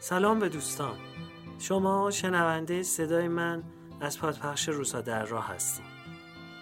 [0.00, 0.96] سلام به دوستان.
[1.58, 3.62] شما شنونده صدای من
[4.00, 5.84] از پادپخش روسا در راه هستیم.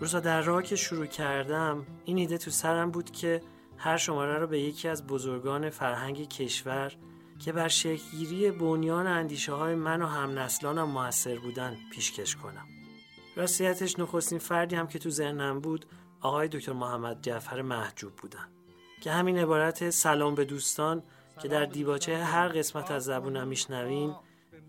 [0.00, 3.42] روسا در راه که شروع کردم این ایده تو سرم بود که
[3.76, 6.92] هر شماره رو به یکی از بزرگان فرهنگ کشور
[7.38, 12.66] که بر شکلگیری بنیان اندیشه های من و هم نسلانم موثر بودن پیشکش کنم.
[13.36, 15.86] راستیتش نخستین فردی هم که تو ذهنم بود
[16.20, 18.48] آقای دکتر محمد جعفر محجوب بودن
[19.00, 21.02] که همین عبارت سلام به دوستان
[21.40, 24.14] که در دیباچه هر قسمت از زبونم میشنوین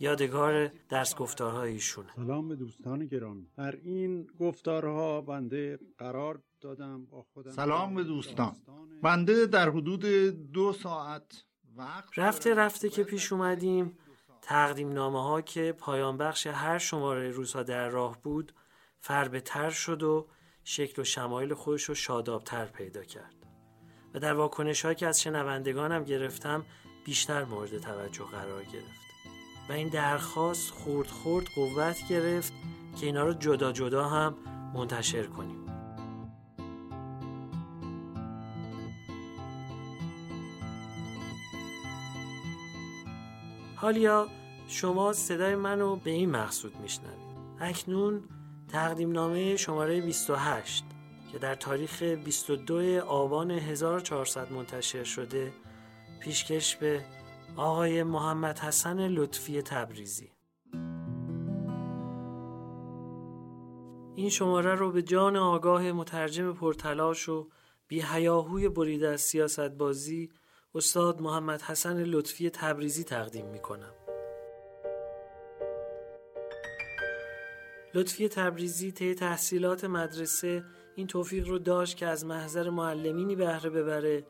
[0.00, 2.08] یادگار درس گفتارهای ایشونه.
[2.16, 3.46] سلام به دوستان گرامی.
[3.56, 8.56] در این گفتارها بنده قرار دادم با خودم سلام به دوستان.
[9.02, 10.04] بنده در حدود
[10.52, 11.44] دو ساعت
[11.76, 13.98] وقت رفته رفته که پیش اومدیم.
[14.42, 18.52] تقدیم نامه ها که پایان بخش هر شماره روزها در راه بود
[19.00, 20.28] فربه تر شد و
[20.64, 23.39] شکل و شمایل خودش رو شادابتر پیدا کرد.
[24.14, 26.64] و در واکنش که از شنوندگانم گرفتم
[27.04, 29.00] بیشتر مورد توجه قرار گرفت.
[29.68, 32.52] و این درخواست خورد خورد قوت گرفت
[33.00, 34.34] که اینا رو جدا جدا هم
[34.74, 35.66] منتشر کنیم.
[43.76, 44.28] حالیا
[44.68, 47.20] شما صدای منو به این مقصود میشنوید.
[47.60, 48.20] اکنون
[48.68, 50.84] تقدیم نامه شماره 28
[51.32, 55.52] که در تاریخ 22 آبان 1400 منتشر شده
[56.20, 57.04] پیشکش به
[57.56, 60.30] آقای محمد حسن لطفی تبریزی
[64.14, 67.48] این شماره رو به جان آگاه مترجم پرتلاش و
[67.88, 70.30] بی هیاهوی بریده از سیاست بازی
[70.74, 73.94] استاد محمد حسن لطفی تبریزی تقدیم می کنم.
[77.94, 80.64] لطفی تبریزی طی تحصیلات مدرسه
[81.00, 84.24] این توفیق رو داشت که از محضر معلمینی بهره ببره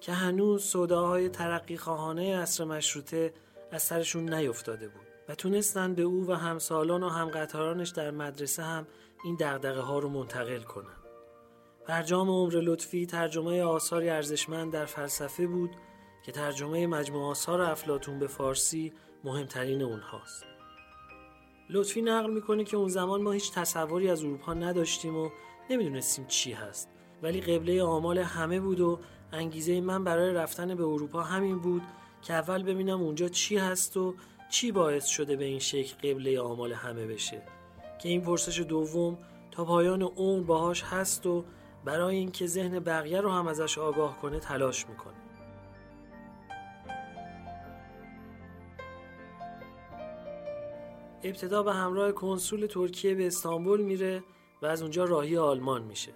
[0.00, 3.34] که هنوز صداهای ترقی خواهانه عصر مشروطه
[3.72, 8.86] از سرشون نیفتاده بود و تونستن به او و همسالان و همقطارانش در مدرسه هم
[9.24, 10.96] این دغدغه ها رو منتقل کنن.
[11.86, 15.70] برجام عمر لطفی ترجمه آثاری ارزشمند در فلسفه بود
[16.24, 18.92] که ترجمه مجموع آثار افلاتون به فارسی
[19.24, 20.44] مهمترین اونهاست.
[21.70, 25.30] لطفی نقل می‌کنه که اون زمان ما هیچ تصوری از اروپا نداشتیم و
[25.72, 26.88] نمی‌دونستیم چی هست.
[27.22, 28.98] ولی قبله آمال همه بود و
[29.32, 31.82] انگیزه من برای رفتن به اروپا همین بود
[32.22, 34.14] که اول ببینم اونجا چی هست و
[34.50, 37.42] چی باعث شده به این شکل قبله آمال همه بشه.
[38.02, 39.18] که این پرسش دوم
[39.50, 41.44] تا پایان عمر باهاش هست و
[41.84, 45.14] برای اینکه ذهن بقیه رو هم ازش آگاه کنه تلاش می‌کنه.
[51.22, 54.22] ابتدا به همراه کنسول ترکیه به استانبول میره.
[54.62, 56.12] و از اونجا راهی آلمان میشه.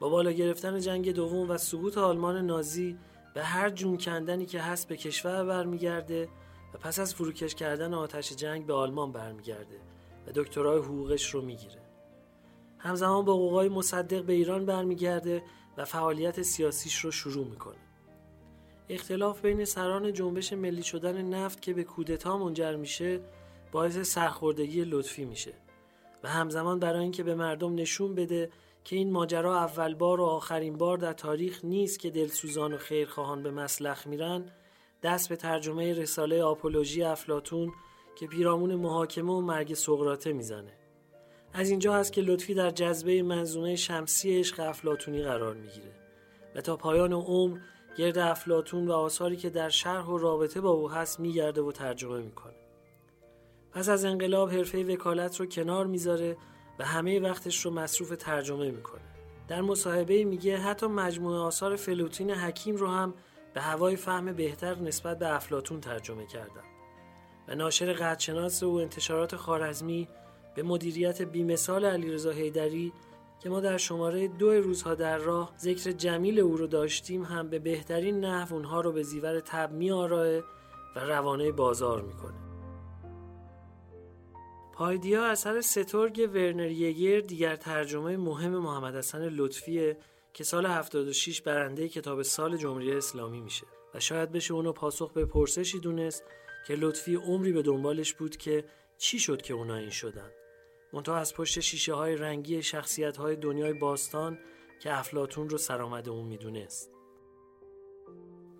[0.00, 2.98] با بالا گرفتن جنگ دوم و سقوط آلمان نازی
[3.34, 6.28] به هر جون کندنی که هست به کشور برمیگرده
[6.74, 9.80] و پس از فروکش کردن آتش جنگ به آلمان برمیگرده
[10.26, 11.82] و دکترای حقوقش رو می‌گیره.
[12.78, 15.42] همزمان با قوقای مصدق به ایران برمیگرده
[15.76, 17.78] و فعالیت سیاسیش رو شروع می‌کنه.
[18.88, 23.20] اختلاف بین سران جنبش ملی شدن نفت که به کودتا منجر میشه
[23.72, 25.52] باعث سرخوردگی لطفی میشه.
[26.24, 28.50] و همزمان برای اینکه به مردم نشون بده
[28.84, 33.42] که این ماجرا اول بار و آخرین بار در تاریخ نیست که دلسوزان و خیرخواهان
[33.42, 34.44] به مسلخ میرن
[35.02, 37.72] دست به ترجمه رساله آپولوژی افلاتون
[38.16, 40.72] که پیرامون محاکمه و مرگ سقراطه می‌زنه.
[41.52, 45.92] از اینجا هست که لطفی در جذبه منظومه شمسی عشق افلاتونی قرار می‌گیره
[46.54, 47.58] و تا پایان عمر
[47.96, 52.20] گرد افلاتون و آثاری که در شرح و رابطه با او هست میگرده و ترجمه
[52.20, 52.54] می‌کنه.
[53.72, 56.36] پس از انقلاب حرفه وکالت رو کنار می‌ذاره
[56.78, 59.00] و همه وقتش رو مصروف ترجمه می‌کنه.
[59.48, 63.14] در مصاحبه میگه حتی مجموعه آثار فلوتین حکیم رو هم
[63.54, 66.64] به هوای فهم بهتر نسبت به افلاتون ترجمه کردم
[67.48, 70.08] و ناشر قدشناس و انتشارات خارزمی
[70.54, 72.92] به مدیریت بیمثال علیرضا حیدری
[73.40, 77.58] که ما در شماره دو روزها در راه ذکر جمیل او رو داشتیم هم به
[77.58, 80.38] بهترین نحو اونها رو به زیور تب میآراه
[80.96, 82.49] و روانه بازار می‌کنه.
[84.80, 89.96] پایدیا اثر سترگ ورنر یگر دیگر ترجمه مهم محمد حسن لطفیه
[90.34, 95.24] که سال 76 برنده کتاب سال جمهوری اسلامی میشه و شاید بشه اونو پاسخ به
[95.24, 96.24] پرسشی دونست
[96.66, 98.64] که لطفی عمری به دنبالش بود که
[98.98, 100.30] چی شد که اونا این شدن.
[100.92, 104.38] منتها از پشت شیشه های رنگی شخصیت های دنیای باستان
[104.82, 106.99] که افلاتون رو سرآمد اون می‌دونست.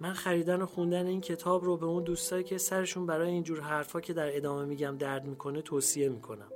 [0.01, 4.01] من خریدن و خوندن این کتاب رو به اون دوستایی که سرشون برای اینجور حرفا
[4.01, 6.53] که در ادامه میگم درد می‌کنه توصیه می‌کنم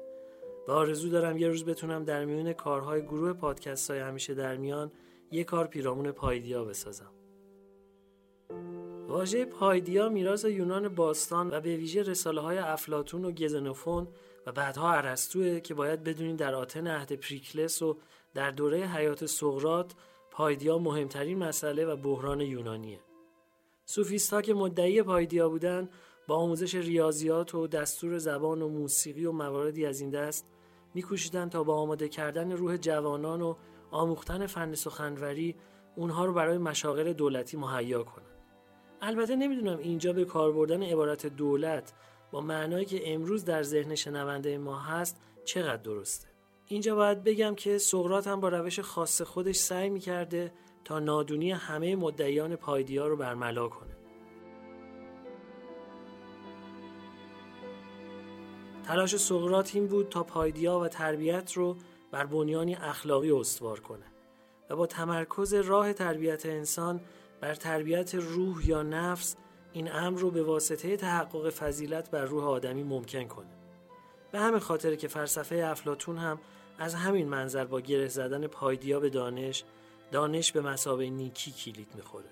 [0.69, 4.93] و آرزو دارم یه روز بتونم در میون کارهای گروه پادکست های همیشه در میان
[5.31, 7.11] یه کار پیرامون پایدیا بسازم
[9.08, 14.08] واژه پایدیا میراث یونان باستان و به ویژه رساله های افلاتون و گزنوفون
[14.46, 17.96] و بعدها ارسطوه که باید بدونید در آتن عهد پریکلس و
[18.35, 19.93] در دوره حیات سقرات
[20.31, 23.00] پایدیا مهمترین مسئله و بحران یونانیه.
[23.86, 25.88] سوفیست ها که مدعی پایدیا بودن
[26.26, 30.46] با آموزش ریاضیات و دستور زبان و موسیقی و مواردی از این دست
[30.94, 33.54] میکوشیدند تا با آماده کردن روح جوانان و
[33.90, 35.56] آموختن فن سخنوری
[35.96, 38.26] اونها رو برای مشاغل دولتی مهیا کنند.
[39.00, 41.92] البته نمی‌دونم اینجا به کار بردن عبارت دولت
[42.31, 46.28] با معنایی که امروز در ذهن شنونده ما هست چقدر درسته.
[46.66, 50.52] اینجا باید بگم که سقراط هم با روش خاص خودش سعی می‌کرده
[50.84, 53.94] تا نادونی همه مدعیان پایدیا رو برملا کنه.
[58.86, 61.76] تلاش سقراط این بود تا پایدیا و تربیت رو
[62.10, 64.04] بر بنیانی اخلاقی استوار کنه
[64.70, 67.00] و با تمرکز راه تربیت انسان
[67.40, 69.36] بر تربیت روح یا نفس
[69.72, 73.50] این امر رو به واسطه تحقق فضیلت بر روح آدمی ممکن کنه.
[74.32, 76.38] به همین خاطر که فلسفه افلاتون هم
[76.78, 79.64] از همین منظر با گره زدن پایدیا به دانش
[80.14, 82.31] دانش به مسابه نیکی کلید می‌خوره.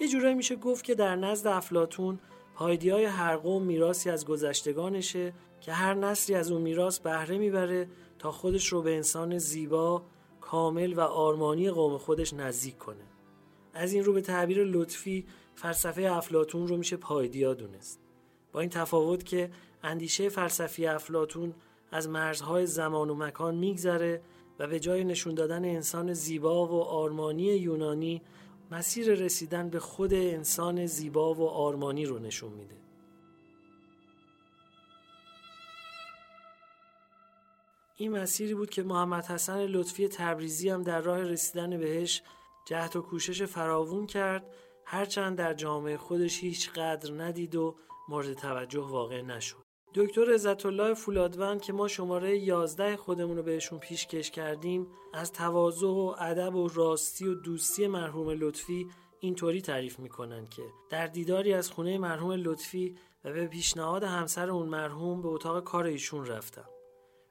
[0.00, 2.18] یه جورایی میشه گفت که در نزد افلاتون
[2.54, 7.88] پایدیای هر قوم میراسی از گذشتگانشه که هر نسلی از اون میراث بهره می‌بره
[8.18, 10.02] تا خودش رو به انسان زیبا،
[10.40, 13.06] کامل و آرمانی قوم خودش نزدیک کنه.
[13.74, 18.00] از این رو به تعبیر لطفی فلسفه افلاتون رو میشه پایدیا دونست.
[18.52, 19.50] با این تفاوت که
[19.82, 21.54] اندیشه فلسفی افلاتون
[21.90, 24.22] از مرزهای زمان و مکان میگذره
[24.58, 28.22] و به جای نشون دادن انسان زیبا و آرمانی یونانی
[28.70, 32.76] مسیر رسیدن به خود انسان زیبا و آرمانی رو نشون میده.
[37.96, 42.22] این مسیری بود که محمد حسن لطفی تبریزی هم در راه رسیدن بهش
[42.66, 44.46] جهد و کوشش فراوون کرد
[44.84, 47.76] هرچند در جامعه خودش هیچ قدر ندید و
[48.08, 49.65] مورد توجه واقع نشد.
[49.96, 55.86] دکتر عزت الله فولادوند که ما شماره 11 خودمون رو بهشون پیشکش کردیم از تواضع
[55.86, 58.88] و ادب و راستی و دوستی مرحوم لطفی
[59.20, 64.68] اینطوری تعریف می‌کنن که در دیداری از خونه مرحوم لطفی و به پیشنهاد همسر اون
[64.68, 66.68] مرحوم به اتاق کار ایشون رفتم.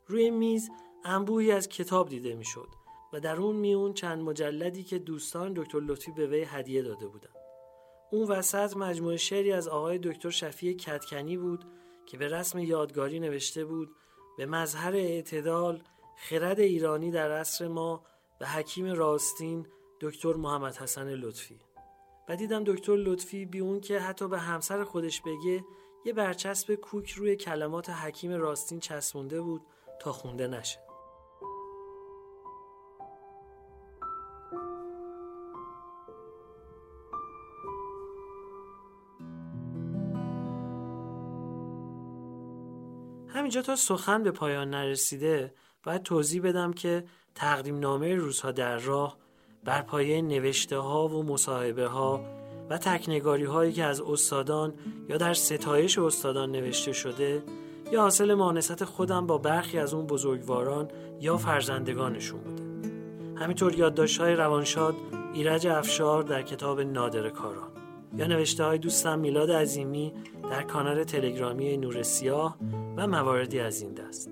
[0.07, 0.69] روی میز
[1.03, 2.67] انبوهی از کتاب دیده می‌شد
[3.13, 7.35] و در اون میون چند مجلدی که دوستان دکتر لطفی به وی هدیه داده بودند.
[8.11, 11.65] اون وسط مجموعه شعری از آقای دکتر شفیع کتکنی بود
[12.05, 13.95] که به رسم یادگاری نوشته بود
[14.37, 15.81] به مظهر اعتدال
[16.17, 18.03] خرد ایرانی در عصر ما
[18.41, 19.67] و حکیم راستین
[20.01, 21.59] دکتر محمد حسن لطفی.
[22.29, 25.63] و دیدم دکتر لطفی بی اون که حتی به همسر خودش بگه
[26.05, 29.61] یه برچسب کوک روی کلمات حکیم راستین چسبونده بود
[29.99, 30.84] تا خونده نشه.
[43.35, 47.03] همینجا تا سخن به پایان نرسیده باید توضیح بدم که
[47.35, 49.17] تقدیم نامه روزها در راه
[49.63, 52.21] بر پایه نوشته ها و مصاحبه ها
[52.69, 54.73] و تکنگاری هایی که از استادان
[55.09, 57.43] یا در ستایش استادان نوشته شده
[57.91, 60.87] یا حاصل مانست خودم با برخی از اون بزرگواران
[61.21, 62.63] یا فرزندگانشون بوده.
[63.43, 64.95] همینطور یادداشت های روانشاد
[65.33, 67.71] ایرج افشار در کتاب نادر کاران
[68.17, 70.13] یا نوشته های دوستم میلاد عظیمی
[70.51, 72.57] در کانال تلگرامی نور سیاه
[72.97, 74.29] و مواردی از این دست.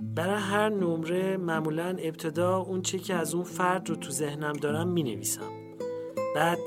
[0.00, 4.88] برای هر نمره معمولا ابتدا اون چی که از اون فرد رو تو ذهنم دارم
[4.88, 5.50] می نویسم
[6.34, 6.58] بعد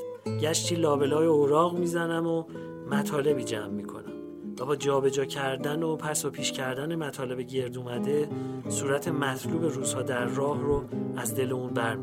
[0.41, 2.44] گشتی لابلای اوراق می‌زنم و
[2.91, 4.15] مطالبی جمع می‌کنم.
[4.60, 8.29] و با جابجا کردن و پس و پیش کردن مطالب گرد اومده
[8.70, 10.84] صورت مطلوب روزها در راه رو
[11.17, 11.96] از دل اون بر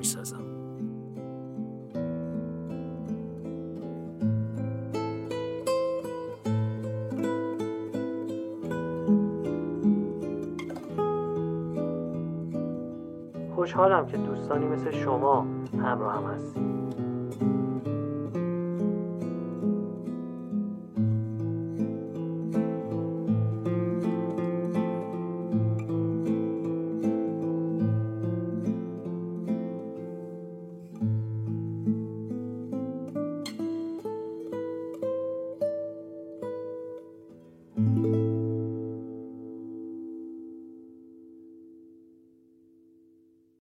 [13.63, 16.82] خوشحالم که دوستانی مثل شما همراه هم هستید.